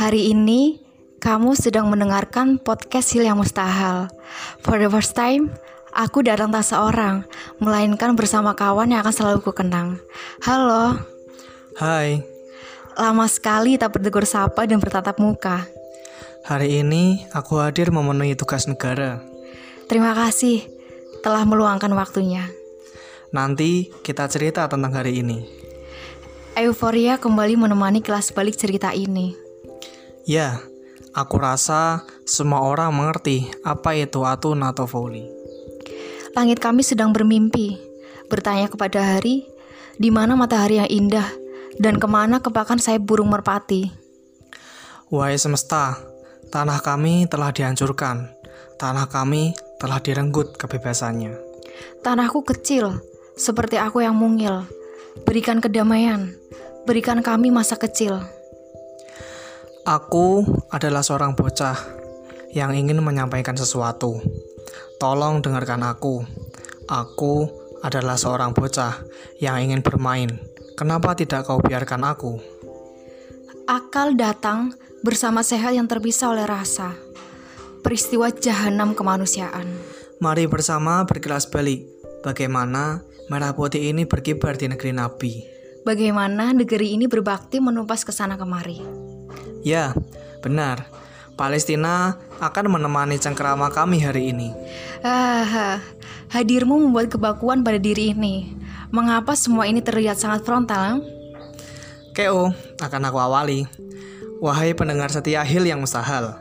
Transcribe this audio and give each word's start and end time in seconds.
Hari 0.00 0.32
ini 0.32 0.80
kamu 1.20 1.52
sedang 1.52 1.92
mendengarkan 1.92 2.56
podcast 2.56 3.12
Hil 3.12 3.28
yang 3.28 3.36
Mustahil. 3.36 4.08
For 4.64 4.80
the 4.80 4.88
first 4.88 5.12
time, 5.12 5.52
aku 5.92 6.24
datang 6.24 6.48
tak 6.48 6.64
seorang, 6.64 7.28
melainkan 7.60 8.16
bersama 8.16 8.56
kawan 8.56 8.96
yang 8.96 9.04
akan 9.04 9.12
selalu 9.12 9.44
ku 9.44 9.52
kenang. 9.52 10.00
Halo, 10.40 10.96
Hai, 11.76 12.24
lama 12.96 13.28
sekali 13.28 13.76
tak 13.76 13.92
bertegur 13.92 14.24
sapa 14.24 14.64
dan 14.64 14.80
bertatap 14.80 15.20
muka. 15.20 15.68
hari 16.48 16.80
ini 16.80 17.28
aku 17.36 17.60
hadir 17.60 17.92
memenuhi 17.92 18.32
tugas 18.32 18.64
negara. 18.64 19.20
Terima 19.84 20.16
kasih 20.16 20.64
telah 21.20 21.44
meluangkan 21.44 21.92
waktunya. 21.92 22.48
Nanti 23.36 23.92
kita 24.00 24.24
cerita 24.32 24.64
tentang 24.64 24.96
hari 24.96 25.20
ini. 25.20 25.44
Euforia 26.56 27.20
kembali 27.20 27.60
menemani 27.60 28.00
kelas 28.00 28.32
balik 28.32 28.56
cerita 28.56 28.96
ini. 28.96 29.49
Ya, 30.28 30.60
aku 31.16 31.40
rasa 31.40 32.04
semua 32.28 32.60
orang 32.60 32.92
mengerti 32.92 33.48
apa 33.64 33.96
itu 33.96 34.22
Atun 34.24 34.60
atau 34.60 34.84
Volley. 34.84 35.24
Langit 36.36 36.62
kami 36.62 36.86
sedang 36.86 37.10
bermimpi, 37.10 37.80
bertanya 38.30 38.70
kepada 38.70 39.02
hari, 39.02 39.48
di 39.98 40.08
mana 40.14 40.38
matahari 40.38 40.78
yang 40.78 40.90
indah, 40.90 41.26
dan 41.82 41.98
ke 41.98 42.06
mana 42.06 42.38
kepakan 42.38 42.78
sayap 42.78 43.02
burung 43.02 43.32
merpati. 43.32 43.90
Wahai 45.10 45.34
semesta, 45.40 45.98
tanah 46.54 46.78
kami 46.78 47.26
telah 47.26 47.50
dihancurkan. 47.50 48.30
Tanah 48.78 49.10
kami 49.10 49.52
telah 49.82 49.98
direnggut 50.00 50.56
kebebasannya. 50.56 51.36
Tanahku 52.00 52.46
kecil, 52.46 53.02
seperti 53.36 53.76
aku 53.76 54.00
yang 54.00 54.16
mungil. 54.16 54.64
Berikan 55.26 55.58
kedamaian, 55.58 56.32
berikan 56.86 57.20
kami 57.20 57.50
masa 57.50 57.74
kecil. 57.74 58.22
Aku 59.88 60.44
adalah 60.68 61.00
seorang 61.00 61.32
bocah 61.32 61.72
yang 62.52 62.76
ingin 62.76 63.00
menyampaikan 63.00 63.56
sesuatu. 63.56 64.20
Tolong 65.00 65.40
dengarkan 65.40 65.80
aku. 65.80 66.20
Aku 66.84 67.48
adalah 67.80 68.20
seorang 68.20 68.52
bocah 68.52 69.00
yang 69.40 69.56
ingin 69.64 69.80
bermain. 69.80 70.36
Kenapa 70.76 71.16
tidak 71.16 71.48
kau 71.48 71.64
biarkan 71.64 72.04
aku? 72.04 72.36
Akal 73.64 74.20
datang 74.20 74.76
bersama 75.00 75.40
sehat 75.40 75.72
yang 75.72 75.88
terpisah 75.88 76.28
oleh 76.28 76.44
rasa. 76.44 76.92
Peristiwa 77.80 78.28
jahanam 78.36 78.92
kemanusiaan. 78.92 79.64
Mari 80.20 80.44
bersama 80.44 81.08
berkelas 81.08 81.48
balik. 81.48 81.88
Bagaimana 82.20 83.00
merah 83.32 83.56
putih 83.56 83.88
ini 83.88 84.04
berkibar 84.04 84.60
di 84.60 84.68
negeri 84.68 84.92
Nabi. 84.92 85.32
Bagaimana 85.88 86.52
negeri 86.52 86.92
ini 86.92 87.08
berbakti 87.08 87.64
menumpas 87.64 88.04
ke 88.04 88.12
sana 88.12 88.36
kemari. 88.36 89.08
Ya, 89.60 89.92
benar. 90.40 90.88
Palestina 91.36 92.20
akan 92.36 92.76
menemani 92.76 93.16
cengkerama 93.16 93.72
kami 93.72 94.04
hari 94.04 94.32
ini. 94.32 94.52
Ah, 95.00 95.80
hadirmu 96.28 96.76
membuat 96.76 97.08
kebakuan 97.08 97.64
pada 97.64 97.80
diri 97.80 98.12
ini. 98.12 98.52
Mengapa 98.92 99.32
semua 99.32 99.64
ini 99.64 99.80
terlihat 99.80 100.20
sangat 100.20 100.44
frontal? 100.44 101.00
KO 102.12 102.52
akan 102.82 103.02
aku 103.08 103.18
awali. 103.22 103.64
Wahai 104.40 104.76
pendengar 104.76 105.08
setia 105.08 105.40
Hil 105.44 105.68
yang 105.68 105.80
mustahil. 105.80 106.32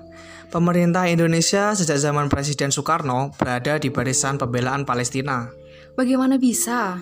Pemerintah 0.50 1.06
Indonesia 1.06 1.78
sejak 1.78 2.02
zaman 2.02 2.26
Presiden 2.26 2.74
Soekarno 2.74 3.30
berada 3.38 3.78
di 3.78 3.94
barisan 3.94 4.42
pembelaan 4.42 4.82
Palestina. 4.82 5.54
Bagaimana 5.94 6.42
bisa? 6.42 6.98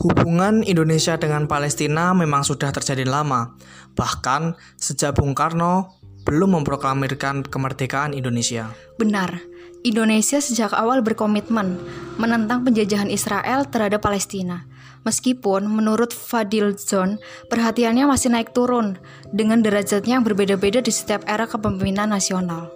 Hubungan 0.00 0.64
Indonesia 0.64 1.16
dengan 1.20 1.44
Palestina 1.44 2.16
memang 2.16 2.44
sudah 2.44 2.72
terjadi 2.72 3.04
lama. 3.04 3.54
Bahkan 3.94 4.56
sejak 4.80 5.18
Bung 5.18 5.36
Karno 5.36 6.00
belum 6.24 6.60
memproklamirkan 6.60 7.48
kemerdekaan 7.48 8.12
Indonesia. 8.12 8.72
Benar, 9.00 9.40
Indonesia 9.80 10.36
sejak 10.38 10.76
awal 10.76 11.00
berkomitmen 11.00 11.80
menentang 12.20 12.68
penjajahan 12.68 13.08
Israel 13.08 13.64
terhadap 13.64 14.04
Palestina. 14.04 14.68
Meskipun 15.08 15.64
menurut 15.64 16.12
Fadil 16.12 16.76
Zon, 16.76 17.16
perhatiannya 17.48 18.04
masih 18.04 18.36
naik 18.36 18.52
turun 18.52 19.00
dengan 19.32 19.64
derajatnya 19.64 20.20
yang 20.20 20.26
berbeda-beda 20.28 20.84
di 20.84 20.92
setiap 20.92 21.24
era 21.24 21.48
kepemimpinan 21.48 22.12
nasional. 22.12 22.68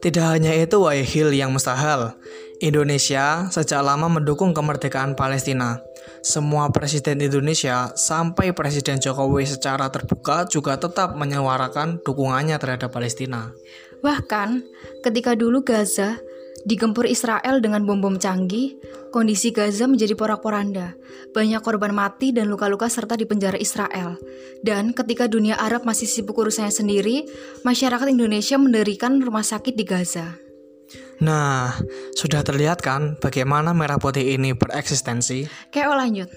Tidak 0.00 0.24
hanya 0.24 0.56
itu, 0.56 0.80
wahai 0.80 1.04
Hil 1.04 1.34
yang 1.36 1.52
mustahil. 1.52 2.16
Indonesia 2.58 3.46
sejak 3.54 3.86
lama 3.86 4.10
mendukung 4.10 4.50
kemerdekaan 4.50 5.14
Palestina. 5.14 5.78
Semua 6.26 6.74
presiden 6.74 7.22
Indonesia 7.22 7.94
sampai 7.94 8.50
Presiden 8.50 8.98
Jokowi 8.98 9.46
secara 9.46 9.86
terbuka 9.94 10.42
juga 10.50 10.74
tetap 10.74 11.14
menyuarakan 11.14 12.02
dukungannya 12.02 12.58
terhadap 12.58 12.90
Palestina. 12.90 13.54
Bahkan, 14.02 14.62
ketika 15.06 15.38
dulu 15.38 15.62
Gaza 15.62 16.18
digempur 16.66 17.06
Israel 17.06 17.62
dengan 17.62 17.86
bom-bom 17.86 18.18
canggih, 18.18 18.74
kondisi 19.14 19.54
Gaza 19.54 19.86
menjadi 19.86 20.18
porak-poranda. 20.18 20.98
Banyak 21.30 21.62
korban 21.62 21.94
mati 21.94 22.34
dan 22.34 22.50
luka-luka 22.50 22.90
serta 22.90 23.14
dipenjara 23.14 23.54
Israel. 23.54 24.18
Dan 24.66 24.90
ketika 24.90 25.30
dunia 25.30 25.54
Arab 25.54 25.86
masih 25.86 26.10
sibuk 26.10 26.34
urusannya 26.42 26.74
sendiri, 26.74 27.22
masyarakat 27.62 28.10
Indonesia 28.10 28.58
mendirikan 28.58 29.22
rumah 29.22 29.46
sakit 29.46 29.78
di 29.78 29.86
Gaza. 29.86 30.47
Nah, 31.18 31.74
sudah 32.14 32.40
terlihat 32.46 32.80
kan 32.80 33.18
bagaimana 33.20 33.74
merah 33.76 34.00
putih 34.00 34.38
ini 34.38 34.54
bereksistensi? 34.54 35.44
KO 35.74 35.92
lanjut. 35.92 36.30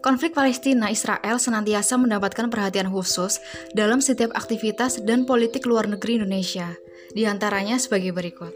Konflik 0.00 0.32
Palestina-Israel 0.32 1.36
senantiasa 1.36 1.98
mendapatkan 2.00 2.48
perhatian 2.48 2.88
khusus 2.88 3.42
dalam 3.74 4.00
setiap 4.00 4.32
aktivitas 4.32 5.02
dan 5.04 5.26
politik 5.26 5.66
luar 5.66 5.90
negeri 5.90 6.22
Indonesia. 6.22 6.72
Di 7.12 7.24
antaranya 7.26 7.76
sebagai 7.80 8.12
berikut. 8.14 8.52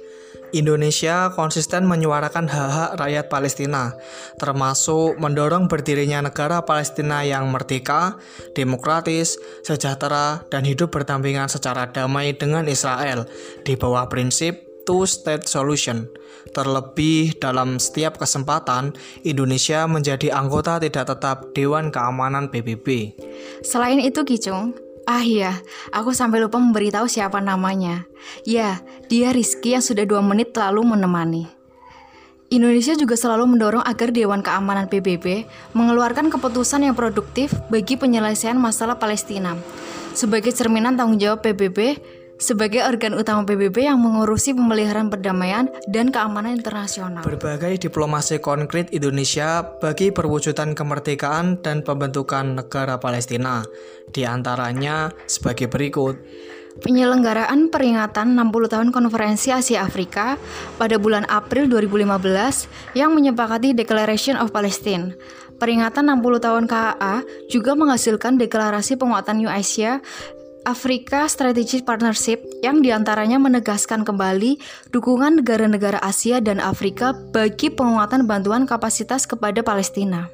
Indonesia 0.53 1.33
konsisten 1.33 1.89
menyuarakan 1.89 2.45
hak-hak 2.45 2.91
rakyat 3.01 3.27
Palestina, 3.33 3.97
termasuk 4.37 5.17
mendorong 5.17 5.65
berdirinya 5.65 6.29
negara 6.29 6.61
Palestina 6.61 7.25
yang 7.25 7.49
merdeka, 7.49 8.21
demokratis, 8.53 9.41
sejahtera, 9.65 10.45
dan 10.53 10.69
hidup 10.69 10.93
berdampingan 10.93 11.49
secara 11.49 11.89
damai 11.89 12.37
dengan 12.37 12.69
Israel 12.69 13.25
di 13.65 13.81
bawah 13.81 14.13
prinsip 14.13 14.72
two-state 14.85 15.47
solution. 15.47 16.07
Terlebih 16.53 17.39
dalam 17.39 17.79
setiap 17.79 18.19
kesempatan, 18.19 18.93
Indonesia 19.23 19.87
menjadi 19.87 20.35
anggota 20.35 20.83
tidak 20.83 21.09
tetap 21.17 21.55
Dewan 21.55 21.89
Keamanan 21.95 22.51
PBB. 22.51 23.15
Selain 23.63 24.03
itu, 24.03 24.21
Kicung, 24.27 24.75
ah 25.07 25.23
iya, 25.23 25.63
aku 25.95 26.13
sampai 26.13 26.43
lupa 26.43 26.59
memberitahu 26.59 27.07
siapa 27.07 27.41
namanya. 27.41 28.05
Ya, 28.45 28.83
dia 29.07 29.31
Rizky 29.31 29.79
yang 29.79 29.85
sudah 29.85 30.05
dua 30.05 30.21
menit 30.21 30.53
lalu 30.53 30.83
menemani. 30.85 31.63
Indonesia 32.53 32.93
juga 32.93 33.17
selalu 33.17 33.57
mendorong 33.57 33.81
agar 33.81 34.13
Dewan 34.13 34.45
Keamanan 34.45 34.85
PBB 34.85 35.49
mengeluarkan 35.73 36.29
keputusan 36.29 36.85
yang 36.85 36.93
produktif 36.93 37.57
bagi 37.73 37.97
penyelesaian 37.97 38.61
masalah 38.61 39.01
Palestina. 39.01 39.57
Sebagai 40.13 40.53
cerminan 40.53 40.93
tanggung 40.93 41.17
jawab 41.17 41.41
PBB, 41.41 41.97
sebagai 42.43 42.83
organ 42.83 43.15
utama 43.15 43.47
PBB 43.47 43.87
yang 43.87 44.03
mengurusi 44.03 44.51
pemeliharaan 44.51 45.15
perdamaian 45.15 45.71
dan 45.87 46.11
keamanan 46.11 46.59
internasional. 46.59 47.23
Berbagai 47.23 47.87
diplomasi 47.87 48.43
konkret 48.43 48.91
Indonesia 48.91 49.63
bagi 49.79 50.11
perwujudan 50.11 50.75
kemerdekaan 50.75 51.63
dan 51.63 51.87
pembentukan 51.87 52.59
negara 52.59 52.99
Palestina, 52.99 53.63
di 54.11 54.27
antaranya 54.27 55.15
sebagai 55.31 55.71
berikut. 55.71 56.19
Penyelenggaraan 56.73 57.69
peringatan 57.69 58.33
60 58.33 58.73
tahun 58.73 58.89
Konferensi 58.97 59.53
Asia 59.53 59.85
Afrika 59.85 60.41
pada 60.81 60.97
bulan 60.97 61.29
April 61.29 61.69
2015 61.69 62.97
yang 62.97 63.13
menyepakati 63.13 63.77
Declaration 63.77 64.41
of 64.41 64.57
Palestine. 64.57 65.13
Peringatan 65.61 66.09
60 66.09 66.43
tahun 66.43 66.65
KAA 66.65 67.23
juga 67.53 67.77
menghasilkan 67.77 68.41
deklarasi 68.41 68.97
penguatan 68.97 69.45
New 69.45 69.53
Asia 69.53 70.01
Afrika 70.63 71.27
Strategic 71.27 71.83
Partnership 71.83 72.39
yang 72.63 72.87
di 72.87 72.95
antaranya 72.95 73.35
menegaskan 73.43 74.07
kembali 74.07 74.63
dukungan 74.95 75.43
negara-negara 75.43 75.99
Asia 75.99 76.39
dan 76.39 76.63
Afrika 76.63 77.11
bagi 77.35 77.67
penguatan 77.67 78.31
bantuan 78.31 78.63
kapasitas 78.63 79.27
kepada 79.27 79.67
Palestina. 79.67 80.31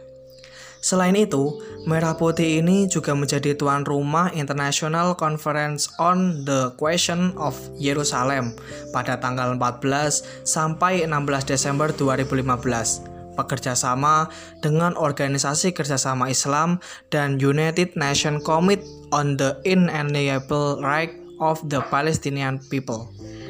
Selain 0.79 1.17
itu, 1.19 1.59
Merah 1.89 2.15
Putih 2.15 2.63
ini 2.63 2.87
juga 2.87 3.17
menjadi 3.17 3.57
tuan 3.59 3.83
rumah 3.83 4.31
International 4.31 5.17
Conference 5.19 5.91
on 5.99 6.47
the 6.47 6.71
Question 6.79 7.35
of 7.35 7.57
Jerusalem 7.81 8.55
pada 8.95 9.19
tanggal 9.19 9.59
14 9.59 10.47
sampai 10.47 11.03
16 11.03 11.51
Desember 11.51 11.91
2015 11.91 13.18
bekerjasama 13.38 14.26
dengan 14.58 14.99
Organisasi 14.99 15.70
Kerjasama 15.70 16.26
Islam 16.26 16.82
dan 17.14 17.38
United 17.38 17.94
Nations 17.94 18.43
Commit 18.43 18.82
on 19.14 19.38
the 19.38 19.55
Inalienable 19.62 20.82
Right 20.82 21.14
of 21.38 21.62
the 21.70 21.79
Palestinian 21.87 22.58
People. 22.67 23.06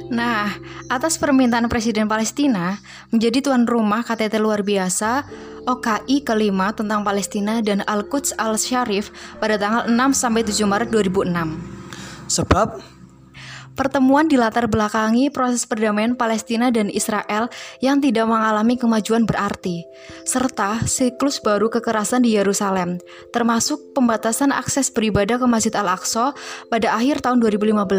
Nah, 0.09 0.57
atas 0.89 1.21
permintaan 1.21 1.69
Presiden 1.69 2.09
Palestina 2.09 2.81
menjadi 3.13 3.45
tuan 3.45 3.69
rumah 3.69 4.01
KTT 4.01 4.41
luar 4.41 4.65
biasa 4.65 5.29
OKI 5.69 6.25
kelima 6.25 6.73
tentang 6.73 7.05
Palestina 7.05 7.61
dan 7.61 7.85
Al-Quds 7.85 8.33
Al-Syarif 8.41 9.13
pada 9.37 9.61
tanggal 9.61 9.85
6 9.85 10.17
sampai 10.17 10.41
7 10.49 10.65
Maret 10.65 10.89
2006. 10.89 12.33
Sebab 12.33 12.98
Pertemuan 13.79 14.27
dilatar 14.27 14.67
belakangi 14.67 15.31
proses 15.31 15.63
perdamaian 15.63 16.19
Palestina 16.19 16.75
dan 16.75 16.91
Israel 16.91 17.47
yang 17.79 18.03
tidak 18.03 18.27
mengalami 18.27 18.75
kemajuan 18.75 19.23
berarti, 19.23 19.87
serta 20.27 20.83
siklus 20.83 21.39
baru 21.39 21.71
kekerasan 21.71 22.27
di 22.27 22.35
Yerusalem, 22.35 22.99
termasuk 23.31 23.79
pembatasan 23.95 24.51
akses 24.51 24.91
beribadah 24.91 25.39
ke 25.39 25.47
Masjid 25.47 25.71
Al-Aqsa 25.79 26.35
pada 26.67 26.99
akhir 26.99 27.23
tahun 27.23 27.39
2015. 27.39 27.95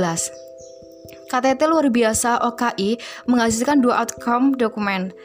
KTT 1.31 1.62
luar 1.72 1.88
biasa 1.88 2.44
OKI 2.44 3.00
menghasilkan 3.31 3.80
dua 3.80 4.04
outcome 4.04 4.60
dokumen, 4.60 5.16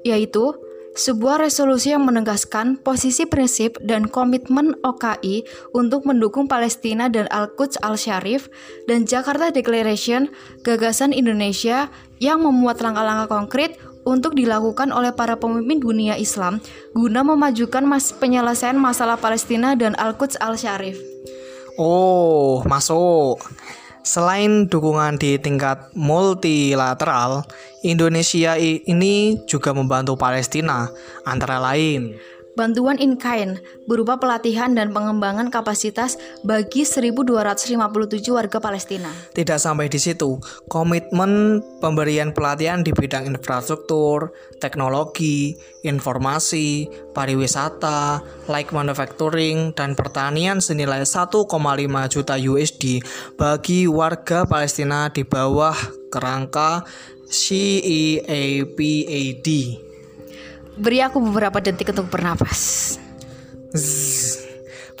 yaitu 0.00 0.56
sebuah 0.98 1.38
resolusi 1.42 1.94
yang 1.94 2.02
menegaskan 2.02 2.80
posisi 2.82 3.22
prinsip 3.26 3.78
dan 3.82 4.10
komitmen 4.10 4.74
OKI 4.82 5.46
untuk 5.70 6.02
mendukung 6.06 6.50
Palestina 6.50 7.06
dan 7.06 7.30
Al-Quds 7.30 7.78
Al-Syarif 7.80 8.50
dan 8.90 9.06
Jakarta 9.06 9.54
Declaration, 9.54 10.30
gagasan 10.66 11.14
Indonesia 11.14 11.88
yang 12.18 12.42
memuat 12.42 12.82
langkah-langkah 12.82 13.30
konkret 13.30 13.78
untuk 14.08 14.32
dilakukan 14.32 14.90
oleh 14.90 15.12
para 15.12 15.36
pemimpin 15.36 15.78
dunia 15.78 16.16
Islam 16.16 16.58
guna 16.96 17.20
memajukan 17.20 17.84
mas 17.84 18.16
penyelesaian 18.16 18.76
masalah 18.76 19.20
Palestina 19.20 19.76
dan 19.76 19.92
Al-Quds 20.00 20.40
Al-Syarif. 20.40 20.96
Oh, 21.76 22.60
masuk. 22.68 23.40
Selain 24.00 24.64
dukungan 24.64 25.20
di 25.20 25.36
tingkat 25.36 25.92
multilateral, 25.92 27.44
Indonesia 27.84 28.56
ini 28.60 29.36
juga 29.44 29.76
membantu 29.76 30.16
Palestina, 30.16 30.88
antara 31.28 31.60
lain 31.60 32.16
Bantuan 32.58 32.98
in 32.98 33.14
kind 33.14 33.62
berupa 33.86 34.18
pelatihan 34.18 34.74
dan 34.74 34.90
pengembangan 34.90 35.54
kapasitas 35.54 36.18
bagi 36.42 36.82
1257 36.82 37.78
warga 38.34 38.58
Palestina. 38.58 39.10
Tidak 39.30 39.58
sampai 39.58 39.86
di 39.86 40.02
situ, 40.02 40.42
komitmen 40.66 41.62
pemberian 41.78 42.34
pelatihan 42.34 42.82
di 42.82 42.90
bidang 42.90 43.30
infrastruktur, 43.30 44.34
teknologi, 44.58 45.54
informasi, 45.86 46.90
pariwisata, 47.14 48.18
light 48.50 48.74
manufacturing, 48.74 49.70
dan 49.72 49.94
pertanian 49.94 50.58
senilai 50.58 51.06
1,5 51.06 51.46
juta 52.10 52.34
USD 52.34 53.00
bagi 53.38 53.86
warga 53.86 54.42
Palestina 54.44 55.06
di 55.08 55.22
bawah 55.22 55.74
kerangka 56.10 56.82
CEAPAD. 57.30 58.28
Beri 60.78 61.02
aku 61.02 61.18
beberapa 61.18 61.58
detik 61.58 61.90
untuk 61.90 62.12
bernapas. 62.12 62.98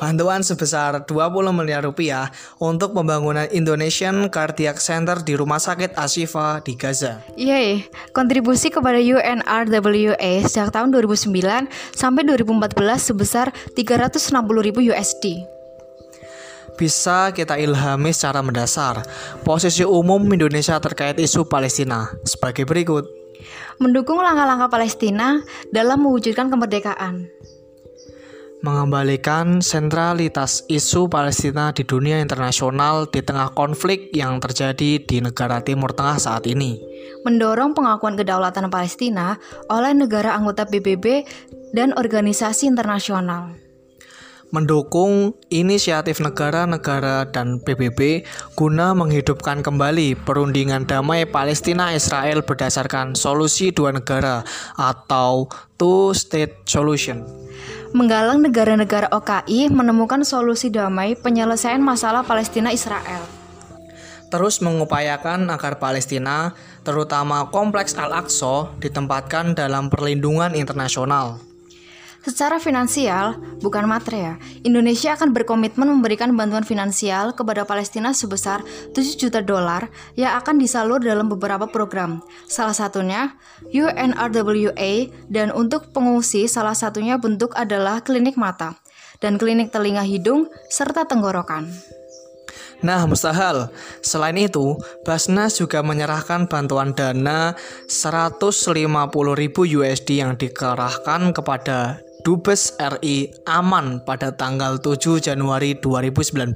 Bantuan 0.00 0.40
sebesar 0.40 1.04
20 1.04 1.52
miliar 1.52 1.84
rupiah 1.84 2.32
untuk 2.56 2.96
pembangunan 2.96 3.44
Indonesian 3.52 4.32
Cardiac 4.32 4.80
Center 4.80 5.20
di 5.20 5.36
Rumah 5.36 5.60
Sakit 5.60 5.92
Ashifa 5.92 6.64
di 6.64 6.72
Gaza. 6.72 7.20
Yeay, 7.36 7.84
kontribusi 8.16 8.72
kepada 8.72 8.96
UNRWA 8.96 10.32
sejak 10.48 10.72
tahun 10.72 10.96
2009 10.96 11.68
sampai 11.92 12.22
2014 12.24 13.12
sebesar 13.12 13.52
360 13.76 14.32
ribu 14.64 14.80
USD. 14.80 15.44
Bisa 16.80 17.28
kita 17.36 17.60
ilhami 17.60 18.16
secara 18.16 18.40
mendasar 18.40 19.04
posisi 19.44 19.84
umum 19.84 20.24
Indonesia 20.32 20.80
terkait 20.80 21.20
isu 21.20 21.44
Palestina 21.44 22.08
sebagai 22.24 22.64
berikut. 22.64 23.19
Mendukung 23.78 24.20
langkah-langkah 24.20 24.70
Palestina 24.70 25.40
dalam 25.70 26.04
mewujudkan 26.04 26.48
kemerdekaan. 26.52 27.28
Mengembalikan 28.60 29.64
sentralitas 29.64 30.68
isu 30.68 31.08
Palestina 31.08 31.72
di 31.72 31.80
dunia 31.80 32.20
internasional 32.20 33.08
di 33.08 33.24
tengah 33.24 33.56
konflik 33.56 34.12
yang 34.12 34.36
terjadi 34.36 35.00
di 35.00 35.16
negara 35.24 35.64
Timur 35.64 35.96
Tengah 35.96 36.20
saat 36.20 36.44
ini. 36.44 36.76
Mendorong 37.24 37.72
pengakuan 37.72 38.20
kedaulatan 38.20 38.68
Palestina 38.68 39.40
oleh 39.72 39.96
negara 39.96 40.36
anggota 40.36 40.68
PBB 40.68 41.24
dan 41.72 41.96
organisasi 41.96 42.68
internasional. 42.68 43.69
Mendukung 44.50 45.38
inisiatif 45.46 46.18
negara-negara 46.18 47.30
dan 47.30 47.62
PBB 47.62 48.26
guna 48.58 48.98
menghidupkan 48.98 49.62
kembali 49.62 50.18
perundingan 50.26 50.90
damai 50.90 51.22
Palestina-Israel 51.22 52.42
berdasarkan 52.42 53.14
solusi 53.14 53.70
dua 53.70 53.94
negara 53.94 54.42
atau 54.74 55.46
two-state 55.78 56.66
solution 56.66 57.22
menggalang 57.90 58.38
negara-negara 58.38 59.10
OKI 59.10 59.70
menemukan 59.70 60.22
solusi 60.22 60.70
damai 60.70 61.18
penyelesaian 61.18 61.82
masalah 61.82 62.22
Palestina-Israel. 62.22 63.22
Terus 64.30 64.62
mengupayakan 64.62 65.50
agar 65.50 65.82
Palestina, 65.82 66.54
terutama 66.86 67.50
kompleks 67.50 67.98
Al-Aqsa, 67.98 68.78
ditempatkan 68.78 69.58
dalam 69.58 69.90
perlindungan 69.90 70.54
internasional. 70.54 71.49
Secara 72.20 72.60
finansial, 72.60 73.40
bukan 73.64 73.88
materi 73.88 74.20
ya, 74.20 74.34
Indonesia 74.60 75.16
akan 75.16 75.32
berkomitmen 75.32 75.88
memberikan 75.88 76.28
bantuan 76.36 76.68
finansial 76.68 77.32
kepada 77.32 77.64
Palestina 77.64 78.12
sebesar 78.12 78.60
7 78.92 79.16
juta 79.16 79.40
dolar 79.40 79.88
yang 80.20 80.36
akan 80.36 80.60
disalur 80.60 81.00
dalam 81.00 81.32
beberapa 81.32 81.64
program. 81.64 82.20
Salah 82.44 82.76
satunya 82.76 83.40
UNRWA 83.72 85.08
dan 85.32 85.48
untuk 85.56 85.96
pengungsi 85.96 86.44
salah 86.44 86.76
satunya 86.76 87.16
bentuk 87.16 87.56
adalah 87.56 88.04
klinik 88.04 88.36
mata 88.36 88.76
dan 89.24 89.40
klinik 89.40 89.72
telinga 89.72 90.04
hidung 90.04 90.44
serta 90.68 91.08
tenggorokan. 91.08 91.72
Nah, 92.80 93.04
mustahil. 93.04 93.68
Selain 94.00 94.36
itu, 94.40 94.76
Basnas 95.04 95.60
juga 95.60 95.84
menyerahkan 95.84 96.48
bantuan 96.48 96.96
dana 96.96 97.52
150.000 97.88 98.48
USD 99.76 100.08
yang 100.24 100.32
dikerahkan 100.40 101.36
kepada 101.36 102.00
Dubes 102.20 102.76
RI 102.76 103.32
aman 103.48 104.04
pada 104.04 104.32
tanggal 104.36 104.76
7 104.76 105.20
Januari 105.24 105.76
2019. 105.80 106.52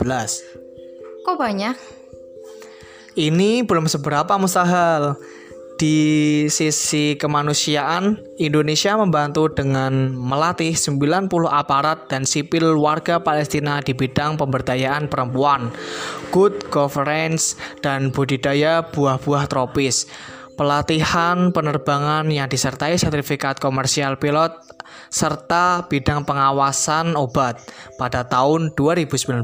Kok 1.24 1.36
banyak? 1.40 1.76
Ini 3.14 3.64
belum 3.64 3.86
seberapa 3.88 4.36
mustahil. 4.36 5.16
Di 5.74 6.46
sisi 6.54 7.18
kemanusiaan, 7.18 8.14
Indonesia 8.38 8.94
membantu 8.94 9.50
dengan 9.50 10.14
melatih 10.14 10.70
90 10.70 11.26
aparat 11.50 12.06
dan 12.06 12.22
sipil 12.22 12.78
warga 12.78 13.18
Palestina 13.18 13.82
di 13.82 13.90
bidang 13.90 14.38
pemberdayaan 14.38 15.10
perempuan, 15.10 15.74
good 16.30 16.70
governance, 16.70 17.58
dan 17.82 18.14
budidaya 18.14 18.86
buah-buah 18.86 19.50
tropis. 19.50 20.06
Pelatihan 20.54 21.50
penerbangan 21.50 22.30
yang 22.30 22.46
disertai 22.46 22.94
sertifikat 22.94 23.58
komersial 23.58 24.14
pilot 24.22 24.54
serta 25.10 25.90
bidang 25.90 26.22
pengawasan 26.22 27.18
obat 27.18 27.58
pada 27.98 28.22
tahun 28.22 28.70
2019. 28.78 29.42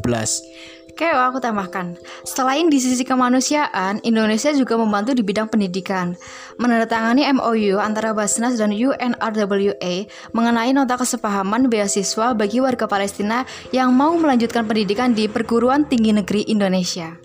Oke, 0.90 1.06
aku 1.10 1.42
tambahkan. 1.42 1.98
Selain 2.22 2.70
di 2.70 2.78
sisi 2.78 3.02
kemanusiaan, 3.02 3.98
Indonesia 4.06 4.54
juga 4.54 4.78
membantu 4.78 5.16
di 5.16 5.26
bidang 5.26 5.50
pendidikan. 5.50 6.14
Menandatangani 6.62 7.26
MOU 7.40 7.80
antara 7.82 8.14
Basnas 8.14 8.54
dan 8.60 8.70
UNRWA 8.70 9.94
mengenai 10.30 10.70
nota 10.70 10.94
kesepahaman 10.94 11.66
beasiswa 11.66 12.36
bagi 12.38 12.62
warga 12.62 12.86
Palestina 12.86 13.42
yang 13.74 13.90
mau 13.96 14.14
melanjutkan 14.14 14.68
pendidikan 14.68 15.10
di 15.10 15.26
perguruan 15.26 15.88
tinggi 15.88 16.14
negeri 16.14 16.46
Indonesia. 16.46 17.16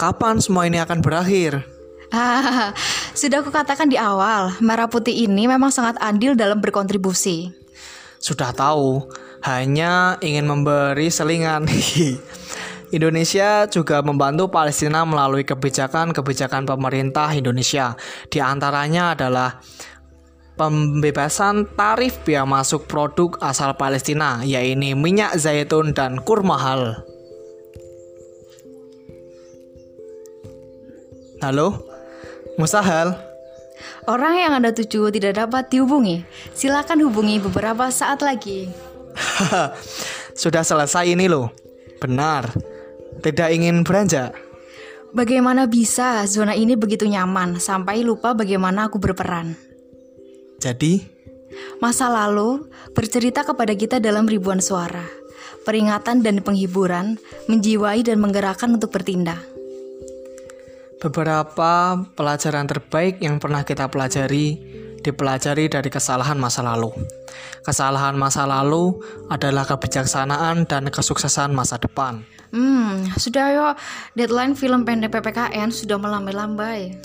Kapan 0.00 0.40
semua 0.40 0.64
ini 0.70 0.78
akan 0.80 1.02
berakhir? 1.02 1.75
Ah, 2.16 2.72
sudah 3.12 3.44
aku 3.44 3.52
katakan 3.52 3.92
di 3.92 4.00
awal, 4.00 4.56
merah 4.64 4.88
putih 4.88 5.28
ini 5.28 5.44
memang 5.44 5.68
sangat 5.68 6.00
andil 6.00 6.32
dalam 6.32 6.64
berkontribusi. 6.64 7.52
Sudah 8.16 8.56
tahu, 8.56 9.04
hanya 9.44 10.16
ingin 10.24 10.48
memberi 10.48 11.12
selingan. 11.12 11.68
Indonesia 12.96 13.68
juga 13.68 14.00
membantu 14.00 14.48
Palestina 14.48 15.04
melalui 15.04 15.44
kebijakan-kebijakan 15.44 16.64
pemerintah 16.64 17.28
Indonesia. 17.36 17.92
Di 18.32 18.40
antaranya 18.40 19.12
adalah 19.12 19.60
pembebasan 20.56 21.68
tarif 21.76 22.24
biaya 22.24 22.48
masuk 22.48 22.88
produk 22.88 23.36
asal 23.44 23.76
Palestina, 23.76 24.40
yaitu 24.40 24.96
minyak 24.96 25.36
zaitun 25.36 25.92
dan 25.92 26.16
kurma 26.24 26.56
hal. 26.56 26.82
Halo, 31.44 31.95
Musahal. 32.56 33.16
Orang 34.08 34.40
yang 34.40 34.56
Anda 34.56 34.72
tuju 34.72 35.12
tidak 35.12 35.36
dapat 35.36 35.68
dihubungi. 35.68 36.24
Silakan 36.56 37.04
hubungi 37.04 37.40
beberapa 37.40 37.88
saat 37.92 38.24
lagi. 38.24 38.72
Sudah 40.42 40.64
selesai 40.64 41.12
ini 41.12 41.28
loh. 41.28 41.52
Benar. 42.00 42.48
Tidak 43.20 43.48
ingin 43.52 43.84
beranjak. 43.84 44.32
Bagaimana 45.12 45.64
bisa 45.64 46.24
zona 46.28 46.52
ini 46.52 46.76
begitu 46.76 47.08
nyaman 47.08 47.56
sampai 47.60 48.04
lupa 48.04 48.36
bagaimana 48.36 48.88
aku 48.88 49.00
berperan? 49.00 49.56
Jadi, 50.60 51.16
Masa 51.76 52.08
lalu 52.08 52.68
bercerita 52.92 53.44
kepada 53.44 53.72
kita 53.76 53.96
dalam 54.00 54.24
ribuan 54.28 54.60
suara, 54.60 55.04
peringatan 55.64 56.24
dan 56.24 56.40
penghiburan, 56.40 57.20
menjiwai 57.48 58.00
dan 58.04 58.20
menggerakkan 58.20 58.72
untuk 58.72 58.92
bertindak. 58.92 59.40
Beberapa 61.00 62.00
pelajaran 62.16 62.64
terbaik 62.64 63.20
yang 63.20 63.36
pernah 63.36 63.62
kita 63.62 63.88
pelajari 63.92 64.56
dipelajari 65.06 65.70
dari 65.70 65.86
kesalahan 65.86 66.34
masa 66.34 66.66
lalu. 66.66 66.90
Kesalahan 67.62 68.18
masa 68.18 68.42
lalu 68.42 68.98
adalah 69.30 69.62
kebijaksanaan 69.62 70.66
dan 70.66 70.90
kesuksesan 70.90 71.54
masa 71.54 71.78
depan. 71.78 72.26
Hmm, 72.50 73.06
sudah 73.14 73.46
yuk, 73.54 73.74
deadline 74.18 74.58
film 74.58 74.82
pendek 74.82 75.14
PPKN 75.14 75.70
sudah 75.70 75.98
melambai-lambai. 75.98 76.98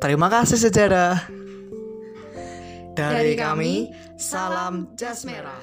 Terima 0.00 0.32
kasih 0.32 0.56
sejarah. 0.56 1.28
Dari 2.96 3.34
kami, 3.38 3.92
salam 4.16 4.90
jas 4.98 5.22
merah. 5.28 5.62